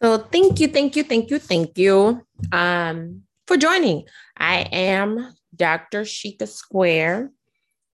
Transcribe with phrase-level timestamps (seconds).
[0.00, 4.04] So thank you, thank you, thank you, thank you um, for joining.
[4.36, 6.02] I am Dr.
[6.02, 7.32] Sheikah Square.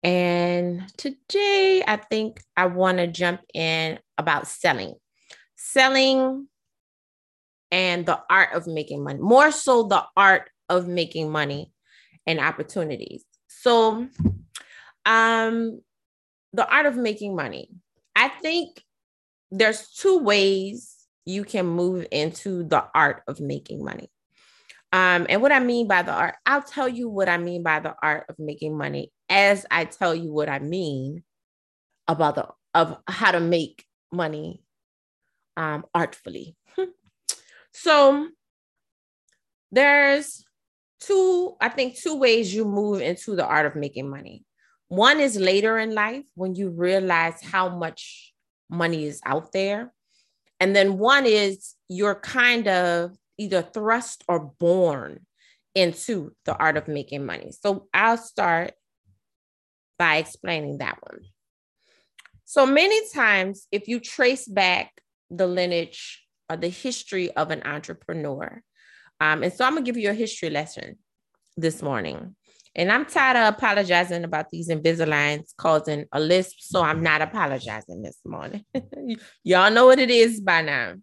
[0.03, 4.95] And today I think I want to jump in about selling.
[5.55, 6.49] Selling
[7.71, 11.71] and the art of making money, more so the art of making money
[12.27, 13.23] and opportunities.
[13.47, 14.09] So
[15.05, 15.79] um
[16.51, 17.69] the art of making money.
[18.13, 18.83] I think
[19.51, 20.92] there's two ways
[21.25, 24.09] you can move into the art of making money.
[24.91, 27.79] Um, and what I mean by the art, I'll tell you what I mean by
[27.79, 31.23] the art of making money as I tell you what I mean
[32.07, 34.61] about the of how to make money
[35.57, 36.55] um, artfully.
[37.73, 38.27] so
[39.71, 40.43] there's
[40.99, 44.45] two, I think, two ways you move into the art of making money.
[44.87, 48.33] One is later in life when you realize how much
[48.69, 49.91] money is out there
[50.59, 55.25] and then one is you're kind of either thrust or born
[55.75, 57.51] into the art of making money.
[57.51, 58.73] So I'll start
[59.97, 61.21] by explaining that one.
[62.45, 64.91] So many times, if you trace back
[65.29, 68.61] the lineage or the history of an entrepreneur,
[69.19, 70.97] um, and so I'm gonna give you a history lesson
[71.57, 72.35] this morning.
[72.75, 78.01] And I'm tired of apologizing about these Invisaligns causing a lisp, so I'm not apologizing
[78.01, 78.65] this morning.
[79.43, 80.95] Y'all know what it is by now.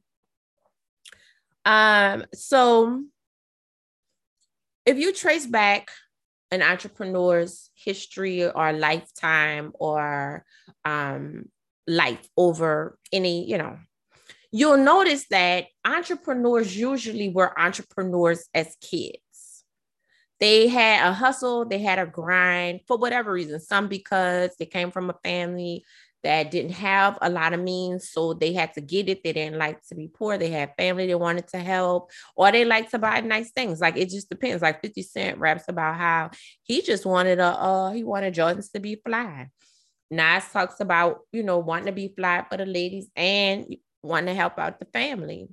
[1.64, 3.04] Um, so
[4.84, 5.90] if you trace back
[6.50, 10.44] an entrepreneur's history or lifetime or
[10.84, 11.44] um,
[11.86, 13.78] life over any, you know,
[14.50, 19.18] you'll notice that entrepreneurs usually were entrepreneurs as kids
[20.40, 23.60] they had a hustle, they had a grind for whatever reason.
[23.60, 25.84] Some because they came from a family
[26.22, 29.22] that didn't have a lot of means, so they had to get it.
[29.24, 30.36] They didn't like to be poor.
[30.36, 33.80] They had family they wanted to help, or they like to buy nice things.
[33.80, 34.62] Like it just depends.
[34.62, 36.30] Like 50 Cent raps about how
[36.62, 39.48] he just wanted a uh he wanted Jordans to be fly.
[40.10, 44.34] Nas talks about, you know, wanting to be fly for the ladies and wanting to
[44.34, 45.48] help out the family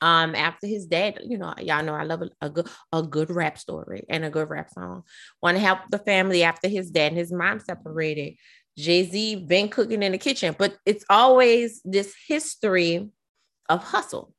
[0.00, 3.30] um after his dad you know y'all know i love a, a, good a good
[3.30, 5.02] rap story and a good rap song.
[5.42, 8.34] Want to help the family after his dad and his mom separated.
[8.78, 13.10] Jay-z been cooking in the kitchen but it's always this history
[13.68, 14.32] of hustle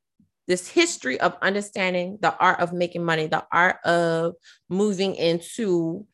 [0.48, 4.34] this history of understanding the art of making money the art of
[4.70, 6.08] moving into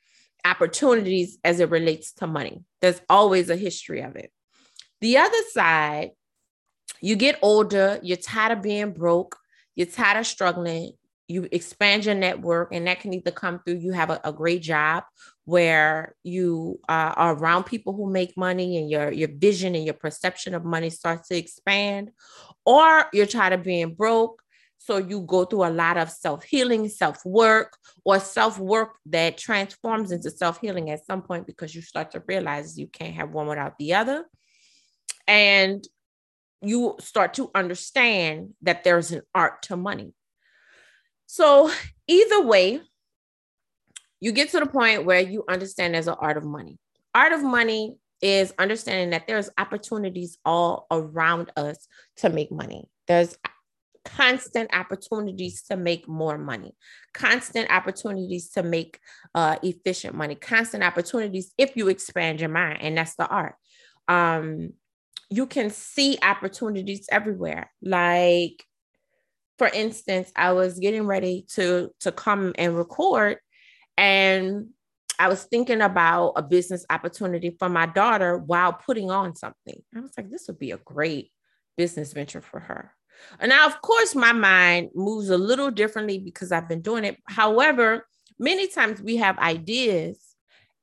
[0.47, 2.63] opportunities as it relates to money.
[2.81, 4.31] There's always a history of it.
[5.01, 6.11] The other side
[7.01, 9.37] you get older, you're tired of being broke,
[9.75, 10.93] you're tired of struggling,
[11.27, 14.61] you expand your network, and that can either come through you have a, a great
[14.61, 15.03] job
[15.45, 19.93] where you uh, are around people who make money and your, your vision and your
[19.93, 22.11] perception of money starts to expand,
[22.65, 24.41] or you're tired of being broke.
[24.77, 29.37] So you go through a lot of self healing, self work, or self work that
[29.37, 33.31] transforms into self healing at some point because you start to realize you can't have
[33.31, 34.25] one without the other.
[35.27, 35.85] And
[36.61, 40.13] you start to understand that there's an art to money.
[41.27, 41.71] So,
[42.07, 42.81] either way,
[44.19, 46.79] you get to the point where you understand there's an art of money.
[47.13, 51.87] Art of money is understanding that there's opportunities all around us
[52.17, 52.89] to make money.
[53.07, 53.37] There's
[54.05, 56.73] constant opportunities to make more money,
[57.13, 58.99] constant opportunities to make
[59.35, 63.55] uh, efficient money, constant opportunities if you expand your mind, and that's the art.
[64.07, 64.73] Um,
[65.29, 67.71] you can see opportunities everywhere.
[67.81, 68.63] Like,
[69.57, 73.37] for instance, I was getting ready to to come and record,
[73.97, 74.67] and
[75.19, 79.81] I was thinking about a business opportunity for my daughter while putting on something.
[79.95, 81.31] I was like, this would be a great
[81.75, 82.93] business venture for her.
[83.39, 87.17] And now, of course, my mind moves a little differently because I've been doing it.
[87.27, 88.05] However,
[88.37, 90.19] many times we have ideas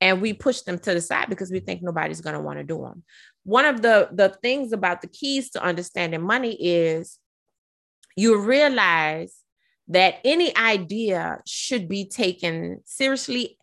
[0.05, 2.65] and we push them to the side because we think nobody's going to want to
[2.65, 3.03] do them
[3.43, 7.19] one of the the things about the keys to understanding money is
[8.17, 9.35] you realize
[9.89, 13.59] that any idea should be taken seriously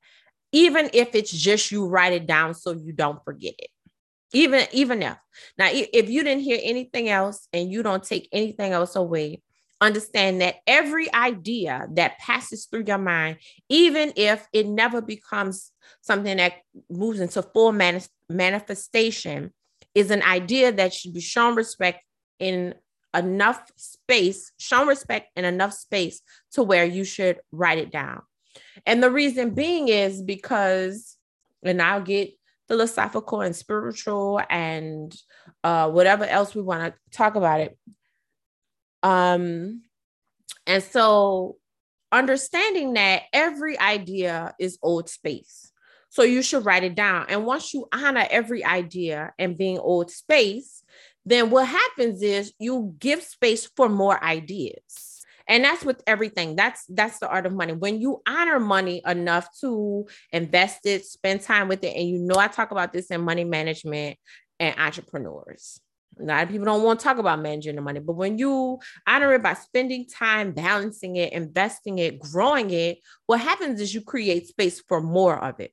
[0.51, 3.69] even if it's just you write it down so you don't forget it.
[4.33, 5.17] Even even if.
[5.57, 9.41] Now if you didn't hear anything else and you don't take anything else away
[9.81, 13.37] understand that every idea that passes through your mind
[13.67, 16.53] even if it never becomes something that
[16.89, 17.71] moves into full
[18.29, 19.51] manifestation
[19.93, 22.05] is an idea that should be shown respect
[22.39, 22.73] in
[23.13, 26.21] enough space, shown respect in enough space
[26.53, 28.21] to where you should write it down.
[28.85, 31.17] And the reason being is because,
[31.63, 32.31] and I'll get
[32.67, 35.13] philosophical and spiritual and
[35.63, 37.77] uh, whatever else we want to talk about it.
[39.03, 39.83] Um,
[40.67, 41.57] and so
[42.11, 45.71] understanding that every idea is old space.
[46.09, 47.27] So you should write it down.
[47.29, 50.83] And once you honor every idea and being old space,
[51.25, 56.85] then what happens is you give space for more ideas and that's with everything that's
[56.89, 61.67] that's the art of money when you honor money enough to invest it spend time
[61.67, 64.17] with it and you know i talk about this in money management
[64.59, 65.79] and entrepreneurs
[66.19, 68.79] a lot of people don't want to talk about managing the money, but when you
[69.07, 74.01] honor it by spending time balancing it, investing it, growing it, what happens is you
[74.01, 75.71] create space for more of it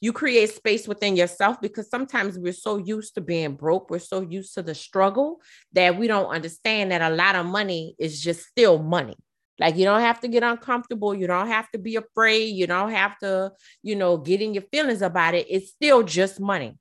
[0.00, 4.22] you create space within yourself because sometimes we're so used to being broke, we're so
[4.22, 5.40] used to the struggle
[5.72, 9.16] that we don't understand that a lot of money is just still money.
[9.58, 12.92] Like you don't have to get uncomfortable, you don't have to be afraid, you don't
[12.92, 13.52] have to,
[13.82, 15.46] you know, get in your feelings about it.
[15.50, 16.78] It's still just money.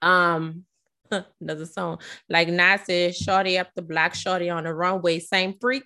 [0.00, 0.64] Um
[1.40, 1.98] another song
[2.28, 5.84] like Nas Shorty up the block, Shorty on the runway, same freak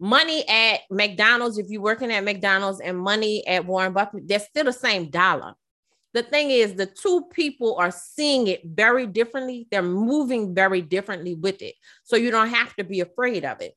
[0.00, 4.64] money at McDonald's, if you're working at McDonald's and money at Warren Buffett, they're still
[4.64, 5.54] the same dollar.
[6.12, 9.66] The thing is, the two people are seeing it very differently.
[9.70, 11.74] They're moving very differently with it.
[12.04, 13.74] So you don't have to be afraid of it.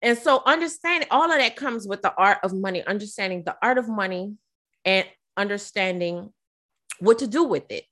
[0.00, 3.78] And so, understanding all of that comes with the art of money, understanding the art
[3.78, 4.34] of money
[4.84, 5.06] and
[5.36, 6.32] understanding
[6.98, 7.84] what to do with it.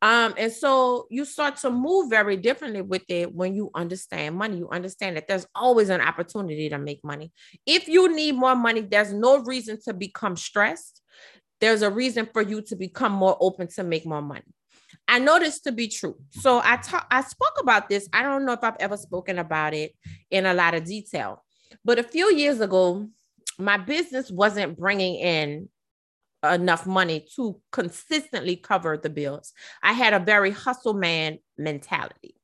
[0.00, 4.58] Um, and so you start to move very differently with it when you understand money.
[4.58, 7.32] You understand that there's always an opportunity to make money.
[7.66, 11.02] If you need more money, there's no reason to become stressed.
[11.60, 14.44] There's a reason for you to become more open to make more money.
[15.08, 16.16] I know this to be true.
[16.30, 18.08] So I talk, I spoke about this.
[18.12, 19.92] I don't know if I've ever spoken about it
[20.30, 21.44] in a lot of detail,
[21.84, 23.08] but a few years ago,
[23.58, 25.68] my business wasn't bringing in
[26.44, 29.52] enough money to consistently cover the bills.
[29.82, 32.36] I had a very hustle man mentality.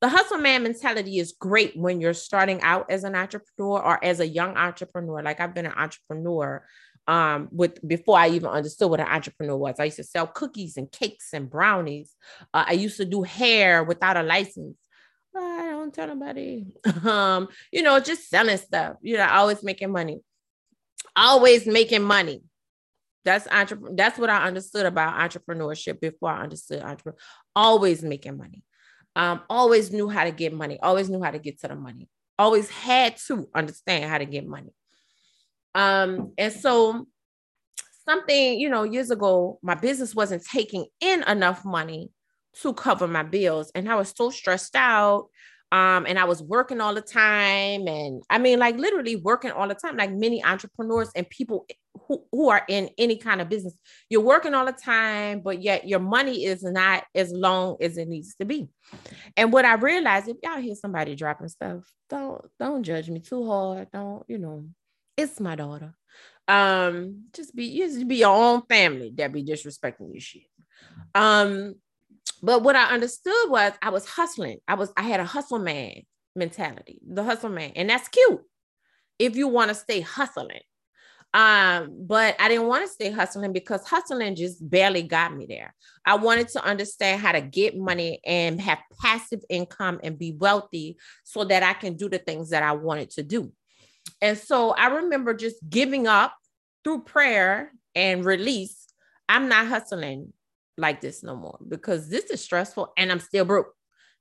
[0.00, 4.20] The hustle man mentality is great when you're starting out as an entrepreneur or as
[4.20, 5.22] a young entrepreneur.
[5.22, 6.64] Like I've been an entrepreneur
[7.06, 9.76] um with before I even understood what an entrepreneur was.
[9.78, 12.14] I used to sell cookies and cakes and brownies.
[12.52, 14.76] Uh, I used to do hair without a license.
[15.36, 16.66] I don't tell nobody.
[17.04, 18.96] um, you know, just selling stuff.
[19.02, 20.20] You know, always making money.
[21.16, 22.42] Always making money.
[23.24, 23.96] That's entrepreneur.
[23.96, 27.18] That's what I understood about entrepreneurship before I understood entrepreneur.
[27.56, 28.62] Always making money.
[29.16, 30.78] Um, always knew how to get money.
[30.80, 32.08] Always knew how to get to the money.
[32.38, 34.74] Always had to understand how to get money.
[35.74, 37.06] Um, and so
[38.08, 42.10] something, you know, years ago, my business wasn't taking in enough money
[42.60, 43.70] to cover my bills.
[43.74, 45.28] And I was so stressed out.
[45.72, 47.88] Um, and I was working all the time.
[47.88, 51.66] And I mean, like literally working all the time, like many entrepreneurs and people
[52.06, 53.74] who, who are in any kind of business.
[54.08, 58.08] You're working all the time, but yet your money is not as long as it
[58.08, 58.68] needs to be.
[59.36, 63.46] And what I realized, if y'all hear somebody dropping stuff, don't don't judge me too
[63.46, 63.88] hard.
[63.92, 64.66] Don't, you know,
[65.16, 65.94] it's my daughter.
[66.46, 70.42] Um, just be just be your own family that be disrespecting your shit.
[71.14, 71.76] Um,
[72.42, 74.58] but what I understood was I was hustling.
[74.68, 76.02] I was I had a hustle man
[76.36, 78.42] mentality, the hustle man, and that's cute
[79.18, 80.60] if you want to stay hustling.
[81.34, 85.74] Um, but I didn't want to stay hustling because hustling just barely got me there.
[86.06, 90.96] I wanted to understand how to get money and have passive income and be wealthy
[91.24, 93.52] so that I can do the things that I wanted to do.
[94.22, 96.36] And so I remember just giving up
[96.84, 98.86] through prayer and release.
[99.28, 100.32] I'm not hustling
[100.76, 103.72] like this no more because this is stressful and I'm still broke.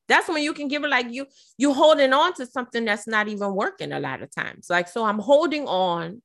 [0.08, 1.28] That's when you can give it like you
[1.58, 4.68] you holding on to something that's not even working a lot of times.
[4.70, 6.22] Like so I'm holding on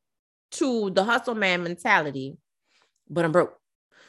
[0.52, 2.37] to the hustle man mentality,
[3.09, 3.57] but I'm broke.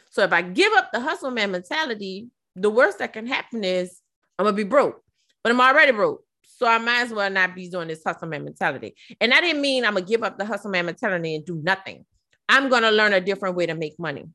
[0.09, 4.01] So if I give up the hustle man mentality, the worst that can happen is
[4.37, 5.01] I'm gonna be broke,
[5.43, 6.23] but I'm already broke.
[6.43, 8.95] So I might as well not be doing this hustle man mentality.
[9.21, 12.05] And I didn't mean I'm gonna give up the hustle man mentality and do nothing.
[12.47, 14.25] I'm gonna learn a different way to make money.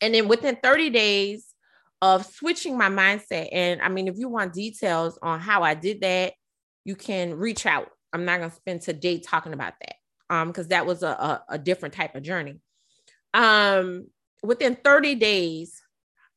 [0.00, 1.54] And then within 30 days
[2.02, 6.00] of switching my mindset, and I mean, if you want details on how I did
[6.00, 6.34] that,
[6.84, 7.90] you can reach out.
[8.12, 9.96] I'm not to spend today talking about that
[10.30, 12.60] um because that was a, a, a different type of journey.
[13.34, 14.08] Um,
[14.42, 15.82] within 30 days,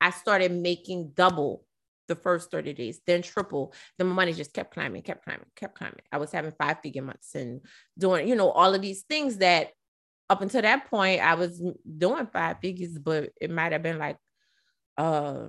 [0.01, 1.65] I started making double
[2.08, 3.74] the first 30 days, then triple.
[3.98, 6.01] Then my money just kept climbing, kept climbing, kept climbing.
[6.12, 7.62] I was having five figure months and
[7.98, 9.72] doing, you know, all of these things that
[10.29, 11.62] up until that point, I was
[11.98, 14.17] doing five figures, but it might have been like,
[14.98, 15.48] uh,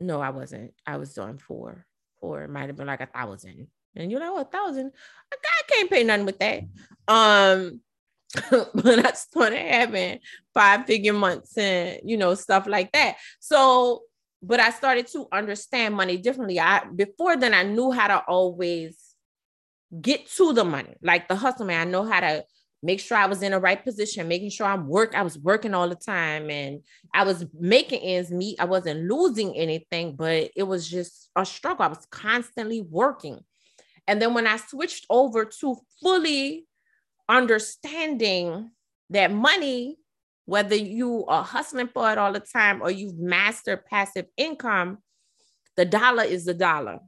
[0.00, 0.74] no, I wasn't.
[0.86, 1.86] I was doing four.
[2.20, 2.42] Four.
[2.42, 3.68] It might have been like a thousand.
[3.96, 6.62] And you know, a thousand, a guy can't pay nothing with that.
[7.08, 7.80] Um,
[8.74, 10.18] but I started having
[10.52, 13.16] five figure months and you know, stuff like that.
[13.40, 14.02] So,
[14.42, 16.60] but I started to understand money differently.
[16.60, 18.98] I before then I knew how to always
[20.00, 20.96] get to the money.
[21.02, 22.44] Like the hustle man, I know how to
[22.84, 25.14] make sure I was in the right position, making sure I'm work.
[25.14, 26.80] I was working all the time and
[27.14, 28.60] I was making ends meet.
[28.60, 31.84] I wasn't losing anything, but it was just a struggle.
[31.84, 33.40] I was constantly working.
[34.06, 36.66] And then when I switched over to fully
[37.28, 38.70] understanding
[39.10, 39.96] that money,
[40.46, 44.98] whether you are hustling for it all the time or you've mastered passive income,
[45.76, 46.98] the dollar is the dollar.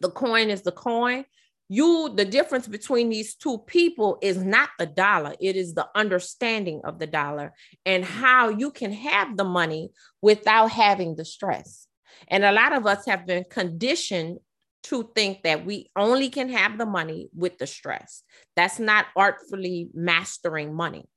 [0.00, 1.24] The coin is the coin.
[1.68, 6.80] You, the difference between these two people is not the dollar, it is the understanding
[6.82, 7.54] of the dollar
[7.86, 9.90] and how you can have the money
[10.20, 11.86] without having the stress.
[12.26, 14.40] And a lot of us have been conditioned
[14.84, 18.22] to think that we only can have the money with the stress.
[18.56, 21.08] That's not artfully mastering money.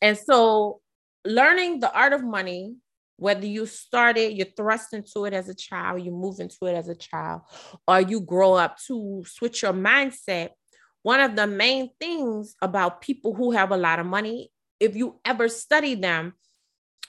[0.00, 0.80] And so,
[1.24, 2.76] learning the art of money,
[3.16, 6.88] whether you started, you're thrust into it as a child, you move into it as
[6.88, 7.42] a child,
[7.86, 10.50] or you grow up to switch your mindset.
[11.02, 14.50] One of the main things about people who have a lot of money,
[14.80, 16.34] if you ever study them,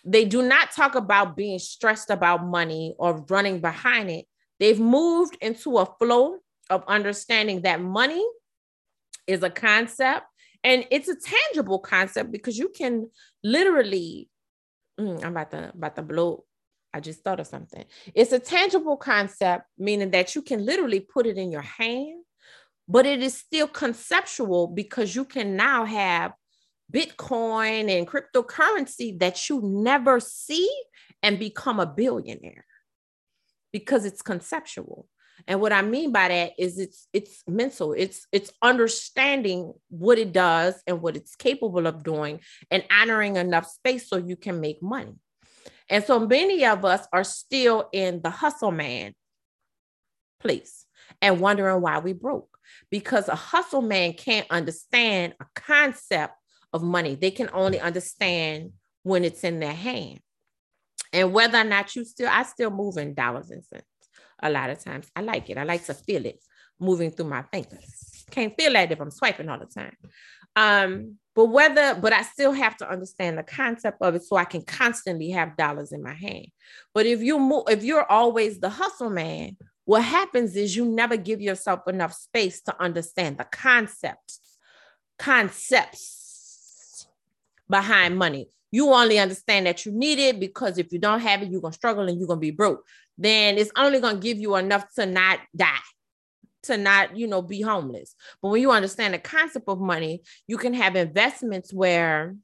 [0.06, 4.26] they do not talk about being stressed about money or running behind it
[4.64, 6.38] They've moved into a flow
[6.70, 8.26] of understanding that money
[9.28, 10.26] is a concept
[10.64, 13.10] and it's a tangible concept because you can
[13.44, 14.30] literally
[14.98, 16.46] mm, I'm about to about to blow
[16.94, 17.84] I just thought of something.
[18.16, 22.24] It's a tangible concept, meaning that you can literally put it in your hand,
[22.88, 26.32] but it is still conceptual because you can now have
[26.90, 30.72] Bitcoin and cryptocurrency that you never see
[31.22, 32.64] and become a billionaire
[33.74, 35.08] because it's conceptual.
[35.48, 37.92] And what I mean by that is it's it's mental.
[37.92, 42.40] It's it's understanding what it does and what it's capable of doing
[42.72, 45.16] and honoring enough space so you can make money.
[45.90, 49.14] And so many of us are still in the hustle man
[50.40, 50.86] place
[51.22, 52.58] and wondering why we broke
[52.90, 56.36] because a hustle man can't understand a concept
[56.72, 57.16] of money.
[57.16, 60.20] They can only understand when it's in their hand
[61.14, 63.86] and whether or not you still, I still move in dollars and cents
[64.42, 65.10] a lot of times.
[65.16, 65.58] I like it.
[65.58, 66.44] I like to feel it
[66.80, 68.26] moving through my fingers.
[68.32, 69.96] Can't feel that if I'm swiping all the time.
[70.56, 74.46] Um, but whether, but I still have to understand the concept of it so I
[74.46, 76.48] can constantly have dollars in my hand.
[76.94, 81.18] But if you move, if you're always the hustle man, what happens is you never
[81.18, 84.40] give yourself enough space to understand the concepts,
[85.20, 87.08] concepts
[87.70, 91.52] behind money you only understand that you need it because if you don't have it,
[91.52, 92.84] you're gonna struggle and you're gonna be broke.
[93.20, 95.78] Then it's only gonna give you enough to not die,
[96.64, 98.16] to not, you know, be homeless.
[98.42, 102.36] But when you understand the concept of money, you can have investments where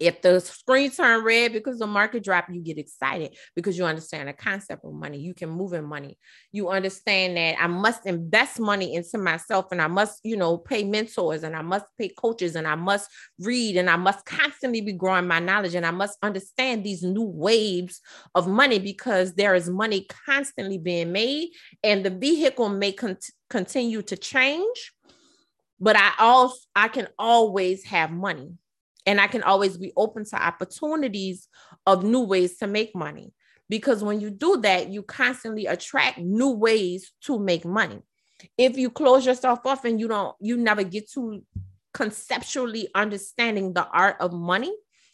[0.00, 4.28] if the screen turn red because the market drop, you get excited because you understand
[4.28, 5.18] the concept of money.
[5.18, 6.18] You can move in money.
[6.52, 10.82] You understand that I must invest money into myself and I must, you know, pay
[10.82, 14.92] mentors and I must pay coaches and I must read and I must constantly be
[14.92, 18.00] growing my knowledge and I must understand these new waves
[18.34, 21.50] of money because there is money constantly being made
[21.84, 24.92] and the vehicle may con- continue to change.
[25.78, 28.54] But I also I can always have money
[29.06, 31.48] and I can always be open to opportunities
[31.86, 33.32] of new ways to make money.
[33.68, 38.00] Because when you do that, you constantly attract new ways to make money.
[38.58, 41.42] If you close yourself off and you don't, you never get to
[41.94, 44.72] conceptually understanding the art of money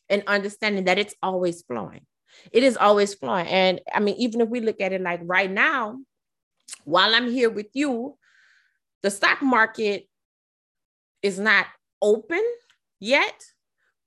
[0.09, 2.05] and understanding that it's always flowing.
[2.51, 3.47] It is always flowing.
[3.47, 5.99] And I mean, even if we look at it like right now,
[6.85, 8.17] while I'm here with you,
[9.03, 10.09] the stock market
[11.23, 11.67] is not
[12.01, 12.43] open
[12.99, 13.45] yet,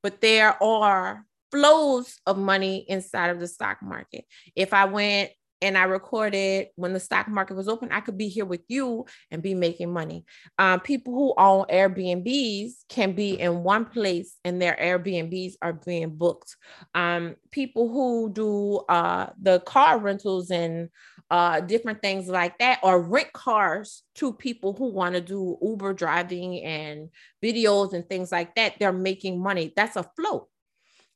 [0.06, 4.24] but there are flows of money inside of the stock market.
[4.56, 5.32] If I went
[5.66, 9.08] and I recorded when the stock market was open, I could be here with you
[9.32, 10.24] and be making money.
[10.60, 16.16] Um, people who own Airbnbs can be in one place and their Airbnbs are being
[16.16, 16.56] booked.
[16.94, 20.90] Um, people who do uh, the car rentals and
[21.32, 25.94] uh, different things like that, or rent cars to people who want to do Uber
[25.94, 27.10] driving and
[27.44, 28.76] videos and things like that.
[28.80, 29.74] They're making money.
[29.76, 30.48] That's a float.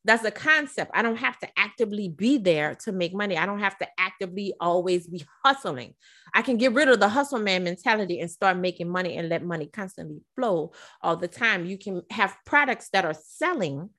[0.05, 0.91] That's a concept.
[0.93, 3.37] I don't have to actively be there to make money.
[3.37, 5.93] I don't have to actively always be hustling.
[6.33, 9.43] I can get rid of the hustle man mentality and start making money and let
[9.43, 11.65] money constantly flow all the time.
[11.65, 13.89] You can have products that are selling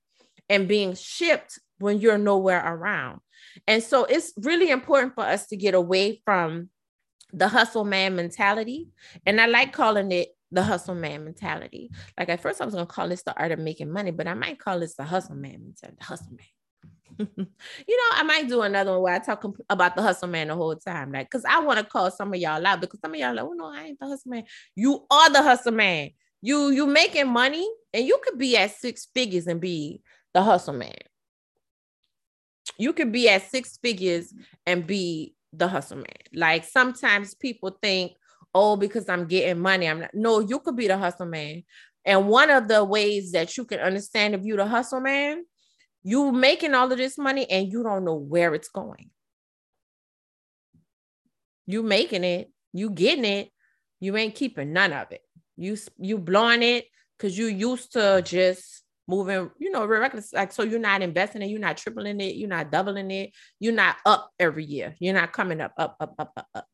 [0.48, 3.20] and being shipped when you're nowhere around.
[3.66, 6.70] And so it's really important for us to get away from
[7.32, 8.88] the hustle man mentality.
[9.26, 11.90] And I like calling it the hustle man mentality.
[12.18, 14.34] Like at first I was gonna call this the art of making money, but I
[14.34, 16.46] might call this the hustle man mentality, The hustle man.
[17.18, 20.54] you know, I might do another one where I talk about the hustle man the
[20.54, 23.20] whole time, like, cause I want to call some of y'all out because some of
[23.20, 24.44] y'all like, oh no, I ain't the hustle man.
[24.74, 26.10] You are the hustle man.
[26.42, 30.02] You you making money, and you could be at six figures and be
[30.32, 30.94] the hustle man.
[32.78, 34.32] You could be at six figures
[34.66, 36.06] and be the hustle man.
[36.32, 38.12] Like sometimes people think,
[38.54, 40.10] oh, because I'm getting money, I'm not.
[40.14, 41.64] No, you could be the hustle man.
[42.04, 45.44] And one of the ways that you can understand if you're the hustle man
[46.02, 49.10] you making all of this money and you don't know where it's going.
[51.66, 53.50] You making it, you getting it,
[54.00, 55.20] you ain't keeping none of it.
[55.56, 60.32] You you blowing it because you used to just moving, you know, reckless.
[60.32, 63.74] Like so, you're not investing it, you're not tripling it, you're not doubling it, you're
[63.74, 64.96] not up every year.
[64.98, 66.66] You're not coming up, up, up, up, up, up.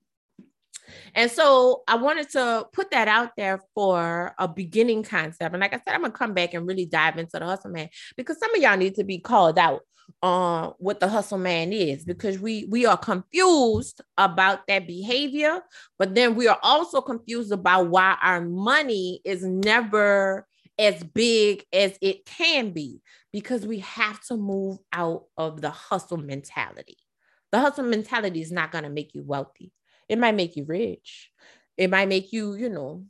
[1.14, 5.54] And so I wanted to put that out there for a beginning concept.
[5.54, 7.88] And like I said, I'm gonna come back and really dive into the hustle man
[8.16, 9.82] because some of y'all need to be called out
[10.22, 15.60] on what the hustle man is because we we are confused about that behavior,
[15.98, 20.46] but then we are also confused about why our money is never
[20.78, 23.00] as big as it can be
[23.32, 26.96] because we have to move out of the hustle mentality.
[27.52, 29.72] The hustle mentality is not going to make you wealthy.
[30.08, 31.30] It might make you rich.
[31.76, 33.04] It might make you, you know,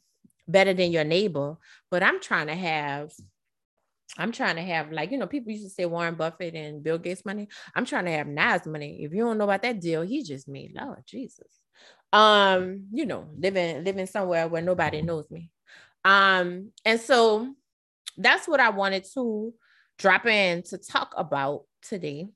[0.48, 1.56] better than your neighbor.
[1.90, 3.12] But I'm trying to have,
[4.18, 6.98] I'm trying to have like, you know, people used to say Warren Buffett and Bill
[6.98, 7.48] Gates money.
[7.74, 9.02] I'm trying to have Nas money.
[9.02, 11.60] If you don't know about that deal, he just made Lord Jesus.
[12.12, 15.50] Um, you know, living living somewhere where nobody knows me.
[16.04, 17.52] Um, and so
[18.16, 19.52] that's what I wanted to
[19.98, 22.28] drop in to talk about today.